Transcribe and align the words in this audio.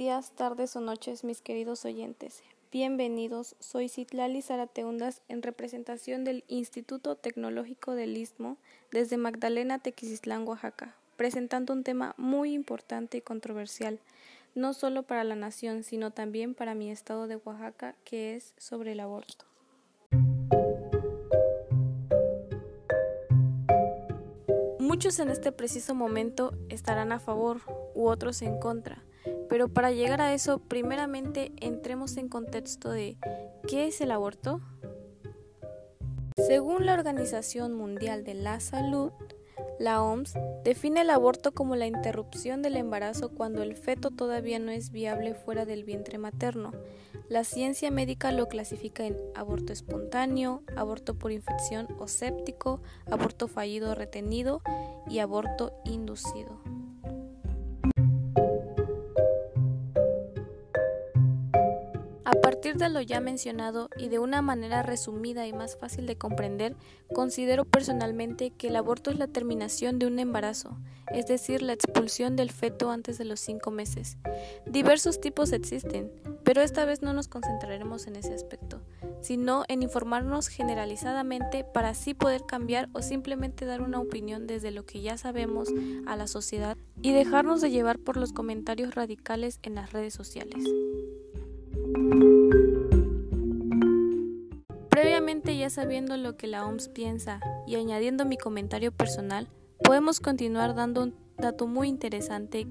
días, 0.00 0.32
tardes 0.34 0.76
o 0.76 0.80
noches, 0.80 1.24
mis 1.24 1.42
queridos 1.42 1.84
oyentes. 1.84 2.42
Bienvenidos, 2.72 3.54
soy 3.58 3.90
Citlali 3.90 4.40
Zarateundas 4.40 5.20
en 5.28 5.42
representación 5.42 6.24
del 6.24 6.42
Instituto 6.48 7.16
Tecnológico 7.16 7.92
del 7.94 8.16
Istmo 8.16 8.56
desde 8.90 9.18
Magdalena, 9.18 9.78
Tequisistlán, 9.78 10.48
Oaxaca, 10.48 10.96
presentando 11.16 11.74
un 11.74 11.84
tema 11.84 12.14
muy 12.16 12.54
importante 12.54 13.18
y 13.18 13.20
controversial, 13.20 14.00
no 14.54 14.72
solo 14.72 15.02
para 15.02 15.22
la 15.22 15.36
nación, 15.36 15.82
sino 15.84 16.12
también 16.12 16.54
para 16.54 16.74
mi 16.74 16.90
estado 16.90 17.26
de 17.26 17.36
Oaxaca, 17.36 17.94
que 18.04 18.36
es 18.36 18.54
sobre 18.56 18.92
el 18.92 19.00
aborto. 19.00 19.44
Muchos 24.78 25.18
en 25.18 25.28
este 25.28 25.52
preciso 25.52 25.94
momento 25.94 26.54
estarán 26.70 27.12
a 27.12 27.20
favor 27.20 27.60
u 27.94 28.08
otros 28.08 28.40
en 28.40 28.58
contra, 28.58 29.04
pero 29.50 29.68
para 29.68 29.90
llegar 29.90 30.22
a 30.22 30.32
eso, 30.32 30.60
primeramente 30.60 31.52
entremos 31.60 32.16
en 32.16 32.28
contexto 32.28 32.90
de 32.90 33.18
¿qué 33.66 33.88
es 33.88 34.00
el 34.00 34.12
aborto? 34.12 34.60
Según 36.36 36.86
la 36.86 36.94
Organización 36.94 37.74
Mundial 37.74 38.22
de 38.22 38.34
la 38.34 38.60
Salud, 38.60 39.10
la 39.80 40.02
OMS 40.02 40.34
define 40.62 41.00
el 41.00 41.10
aborto 41.10 41.52
como 41.52 41.74
la 41.74 41.88
interrupción 41.88 42.62
del 42.62 42.76
embarazo 42.76 43.30
cuando 43.30 43.62
el 43.62 43.74
feto 43.74 44.10
todavía 44.10 44.60
no 44.60 44.70
es 44.70 44.92
viable 44.92 45.34
fuera 45.34 45.64
del 45.64 45.84
vientre 45.84 46.16
materno. 46.16 46.70
La 47.28 47.42
ciencia 47.42 47.90
médica 47.90 48.30
lo 48.30 48.46
clasifica 48.46 49.04
en 49.04 49.16
aborto 49.34 49.72
espontáneo, 49.72 50.62
aborto 50.76 51.14
por 51.14 51.32
infección 51.32 51.88
o 51.98 52.06
séptico, 52.06 52.82
aborto 53.10 53.48
fallido 53.48 53.90
o 53.90 53.94
retenido 53.96 54.62
y 55.08 55.18
aborto 55.18 55.72
inducido. 55.84 56.60
Partir 62.32 62.76
de 62.76 62.88
lo 62.90 63.00
ya 63.00 63.20
mencionado 63.20 63.88
y 63.96 64.08
de 64.08 64.18
una 64.18 64.42
manera 64.42 64.82
resumida 64.82 65.46
y 65.46 65.52
más 65.52 65.76
fácil 65.76 66.06
de 66.06 66.16
comprender, 66.16 66.76
considero 67.14 67.64
personalmente 67.64 68.50
que 68.50 68.68
el 68.68 68.76
aborto 68.76 69.10
es 69.10 69.18
la 69.18 69.26
terminación 69.26 69.98
de 69.98 70.06
un 70.06 70.18
embarazo, 70.18 70.76
es 71.12 71.26
decir, 71.26 71.62
la 71.62 71.72
expulsión 71.72 72.36
del 72.36 72.50
feto 72.50 72.90
antes 72.90 73.18
de 73.18 73.24
los 73.24 73.40
cinco 73.40 73.70
meses. 73.70 74.16
Diversos 74.66 75.20
tipos 75.20 75.52
existen, 75.52 76.12
pero 76.44 76.62
esta 76.62 76.84
vez 76.84 77.02
no 77.02 77.12
nos 77.12 77.28
concentraremos 77.28 78.06
en 78.06 78.16
ese 78.16 78.34
aspecto, 78.34 78.80
sino 79.20 79.64
en 79.68 79.82
informarnos 79.82 80.48
generalizadamente 80.48 81.64
para 81.64 81.90
así 81.90 82.14
poder 82.14 82.42
cambiar 82.46 82.88
o 82.92 83.02
simplemente 83.02 83.64
dar 83.64 83.82
una 83.82 83.98
opinión 84.00 84.46
desde 84.46 84.70
lo 84.70 84.84
que 84.84 85.00
ya 85.00 85.18
sabemos 85.18 85.68
a 86.06 86.16
la 86.16 86.26
sociedad 86.26 86.76
y 87.02 87.12
dejarnos 87.12 87.60
de 87.60 87.70
llevar 87.70 87.98
por 87.98 88.16
los 88.16 88.32
comentarios 88.32 88.94
radicales 88.94 89.58
en 89.62 89.74
las 89.74 89.92
redes 89.92 90.14
sociales. 90.14 90.64
Previamente 94.88 95.56
ya 95.56 95.70
sabiendo 95.70 96.16
lo 96.16 96.36
que 96.36 96.46
la 96.46 96.66
OMS 96.66 96.88
piensa 96.88 97.40
y 97.66 97.76
añadiendo 97.76 98.24
mi 98.24 98.36
comentario 98.36 98.92
personal, 98.92 99.48
podemos 99.82 100.20
continuar 100.20 100.74
dando 100.74 101.02
un 101.04 101.14
dato 101.38 101.66
muy 101.66 101.88
interesante 101.88 102.66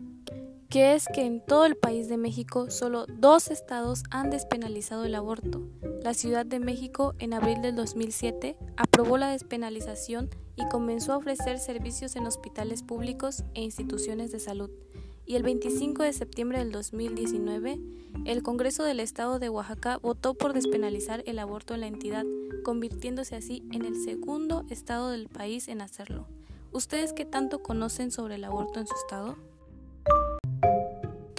que 0.69 0.93
es 0.93 1.07
que 1.11 1.25
en 1.25 1.43
todo 1.43 1.65
el 1.65 1.75
país 1.75 2.07
de 2.09 2.17
México 2.17 2.69
solo 2.69 3.07
dos 3.07 3.49
estados 3.49 4.03
han 4.11 4.29
despenalizado 4.29 5.03
el 5.03 5.15
aborto. 5.15 5.63
La 6.03 6.13
Ciudad 6.13 6.45
de 6.45 6.59
México 6.59 7.15
en 7.17 7.33
abril 7.33 7.63
del 7.63 7.75
2007 7.75 8.55
aprobó 8.77 9.17
la 9.17 9.31
despenalización 9.31 10.29
y 10.55 10.67
comenzó 10.69 11.13
a 11.13 11.17
ofrecer 11.17 11.57
servicios 11.57 12.15
en 12.15 12.27
hospitales 12.27 12.83
públicos 12.83 13.43
e 13.55 13.61
instituciones 13.63 14.31
de 14.31 14.39
salud 14.39 14.69
y 15.29 15.35
el 15.35 15.43
25 15.43 16.01
de 16.01 16.11
septiembre 16.11 16.57
del 16.57 16.71
2019, 16.71 17.79
el 18.25 18.41
Congreso 18.41 18.83
del 18.83 18.99
Estado 18.99 19.37
de 19.37 19.47
Oaxaca 19.49 19.97
votó 19.97 20.33
por 20.33 20.53
despenalizar 20.53 21.21
el 21.27 21.37
aborto 21.37 21.75
en 21.75 21.81
la 21.81 21.87
entidad, 21.87 22.25
convirtiéndose 22.63 23.35
así 23.35 23.61
en 23.71 23.85
el 23.85 23.95
segundo 23.95 24.65
estado 24.71 25.11
del 25.11 25.27
país 25.27 25.67
en 25.67 25.81
hacerlo. 25.81 26.25
¿Ustedes 26.71 27.13
qué 27.13 27.25
tanto 27.25 27.61
conocen 27.61 28.09
sobre 28.09 28.35
el 28.35 28.43
aborto 28.43 28.79
en 28.79 28.87
su 28.87 28.95
estado? 28.95 29.37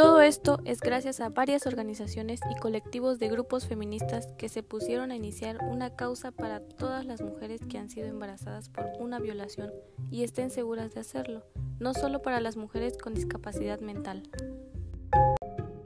Todo 0.01 0.23
esto 0.23 0.61
es 0.65 0.81
gracias 0.81 1.21
a 1.21 1.29
varias 1.29 1.67
organizaciones 1.67 2.41
y 2.51 2.59
colectivos 2.59 3.19
de 3.19 3.29
grupos 3.29 3.67
feministas 3.67 4.29
que 4.39 4.49
se 4.49 4.63
pusieron 4.63 5.11
a 5.11 5.15
iniciar 5.15 5.59
una 5.63 5.95
causa 5.95 6.31
para 6.31 6.61
todas 6.61 7.05
las 7.05 7.21
mujeres 7.21 7.61
que 7.69 7.77
han 7.77 7.91
sido 7.91 8.07
embarazadas 8.07 8.71
por 8.71 8.87
una 8.99 9.19
violación 9.19 9.71
y 10.11 10.25
estén 10.25 10.49
seguras 10.49 10.95
de 10.95 11.01
hacerlo, 11.01 11.45
no 11.81 11.93
solo 11.93 12.23
para 12.23 12.41
las 12.41 12.57
mujeres 12.57 12.97
con 12.97 13.13
discapacidad 13.13 13.81
mental. 13.81 14.23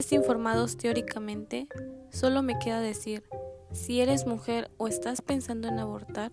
Informados 0.09 0.77
teóricamente, 0.77 1.67
solo 2.09 2.41
me 2.41 2.57
queda 2.57 2.79
decir, 2.79 3.25
si 3.73 3.99
eres 3.99 4.25
mujer 4.25 4.71
o 4.77 4.87
estás 4.87 5.21
pensando 5.21 5.67
en 5.67 5.77
abortar, 5.77 6.31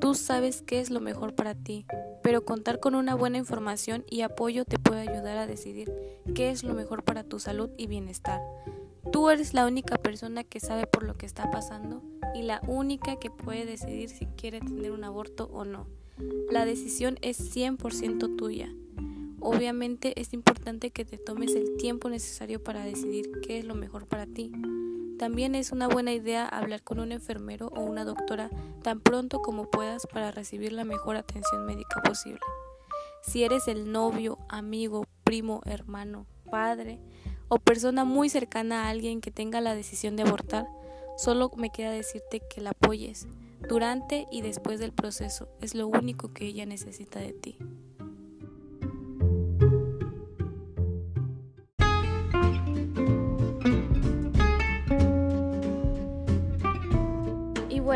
tú 0.00 0.14
sabes 0.14 0.62
qué 0.62 0.80
es 0.80 0.90
lo 0.90 1.00
mejor 1.00 1.34
para 1.34 1.54
ti, 1.54 1.86
pero 2.22 2.44
contar 2.44 2.80
con 2.80 2.94
una 2.94 3.14
buena 3.14 3.38
información 3.38 4.04
y 4.08 4.22
apoyo 4.22 4.64
te 4.64 4.78
puede 4.78 5.00
ayudar 5.00 5.38
a 5.38 5.46
decidir 5.46 5.92
qué 6.34 6.50
es 6.50 6.62
lo 6.62 6.74
mejor 6.74 7.02
para 7.04 7.24
tu 7.24 7.38
salud 7.38 7.70
y 7.76 7.86
bienestar. 7.86 8.40
Tú 9.12 9.30
eres 9.30 9.54
la 9.54 9.66
única 9.66 9.96
persona 9.96 10.44
que 10.44 10.60
sabe 10.60 10.86
por 10.86 11.02
lo 11.02 11.14
que 11.14 11.26
está 11.26 11.50
pasando 11.50 12.02
y 12.34 12.42
la 12.42 12.60
única 12.66 13.16
que 13.16 13.30
puede 13.30 13.64
decidir 13.64 14.10
si 14.10 14.26
quiere 14.26 14.60
tener 14.60 14.92
un 14.92 15.04
aborto 15.04 15.48
o 15.52 15.64
no. 15.64 15.86
La 16.50 16.64
decisión 16.64 17.18
es 17.22 17.54
100% 17.56 18.36
tuya. 18.36 18.72
Obviamente 19.40 20.20
es 20.20 20.32
importante 20.32 20.90
que 20.90 21.04
te 21.04 21.18
tomes 21.18 21.54
el 21.54 21.76
tiempo 21.76 22.08
necesario 22.08 22.62
para 22.62 22.84
decidir 22.84 23.30
qué 23.42 23.58
es 23.58 23.64
lo 23.64 23.74
mejor 23.74 24.06
para 24.06 24.26
ti. 24.26 24.52
También 25.18 25.54
es 25.54 25.72
una 25.72 25.88
buena 25.88 26.12
idea 26.12 26.46
hablar 26.46 26.82
con 26.82 27.00
un 27.00 27.12
enfermero 27.12 27.68
o 27.68 27.80
una 27.80 28.04
doctora 28.04 28.50
tan 28.82 29.00
pronto 29.00 29.40
como 29.40 29.70
puedas 29.70 30.06
para 30.06 30.30
recibir 30.30 30.72
la 30.72 30.84
mejor 30.84 31.16
atención 31.16 31.66
médica 31.66 32.00
posible. 32.02 32.40
Si 33.22 33.42
eres 33.42 33.68
el 33.68 33.90
novio, 33.90 34.38
amigo, 34.48 35.06
primo, 35.24 35.60
hermano, 35.66 36.26
padre 36.50 37.00
o 37.48 37.58
persona 37.58 38.04
muy 38.04 38.28
cercana 38.28 38.84
a 38.84 38.88
alguien 38.90 39.20
que 39.20 39.30
tenga 39.30 39.60
la 39.60 39.74
decisión 39.74 40.16
de 40.16 40.22
abortar, 40.22 40.66
solo 41.16 41.50
me 41.56 41.70
queda 41.70 41.90
decirte 41.90 42.40
que 42.48 42.60
la 42.60 42.70
apoyes 42.70 43.26
durante 43.68 44.26
y 44.30 44.42
después 44.42 44.78
del 44.78 44.92
proceso. 44.92 45.48
Es 45.60 45.74
lo 45.74 45.88
único 45.88 46.32
que 46.32 46.46
ella 46.46 46.64
necesita 46.64 47.18
de 47.18 47.32
ti. 47.32 47.58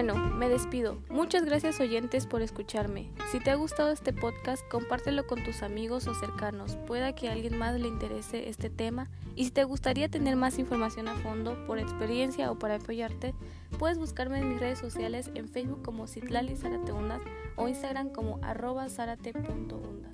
Bueno, 0.04 0.34
me 0.34 0.48
despido. 0.48 0.98
Muchas 1.10 1.44
gracias 1.44 1.78
oyentes 1.78 2.26
por 2.26 2.42
escucharme. 2.42 3.08
Si 3.30 3.38
te 3.38 3.52
ha 3.52 3.54
gustado 3.54 3.92
este 3.92 4.12
podcast, 4.12 4.66
compártelo 4.68 5.28
con 5.28 5.44
tus 5.44 5.62
amigos 5.62 6.08
o 6.08 6.14
cercanos. 6.16 6.74
Pueda 6.88 7.14
que 7.14 7.28
a 7.28 7.32
alguien 7.32 7.56
más 7.56 7.78
le 7.78 7.86
interese 7.86 8.48
este 8.48 8.68
tema. 8.68 9.08
Y 9.36 9.44
si 9.44 9.52
te 9.52 9.62
gustaría 9.62 10.08
tener 10.08 10.34
más 10.34 10.58
información 10.58 11.06
a 11.06 11.14
fondo, 11.14 11.56
por 11.68 11.78
experiencia 11.78 12.50
o 12.50 12.58
para 12.58 12.76
apoyarte, 12.76 13.32
puedes 13.78 13.96
buscarme 13.96 14.40
en 14.40 14.48
mis 14.48 14.58
redes 14.58 14.80
sociales 14.80 15.30
en 15.36 15.48
Facebook 15.48 15.82
como 15.82 16.08
Citlali 16.08 16.56
Zarateundas 16.56 17.22
o 17.54 17.68
Instagram 17.68 18.08
como 18.08 18.40
arroba 18.42 18.88
zarate.undas. 18.88 20.10